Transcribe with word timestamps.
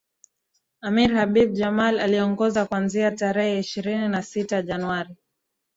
Amir 0.81 1.13
Habib 1.17 1.53
Jamal 1.53 1.99
aliongoza 1.99 2.65
kuanzia 2.65 3.11
tarehe 3.11 3.59
ishirini 3.59 4.07
na 4.07 4.23
sita 4.23 4.61
Januari 4.61 5.15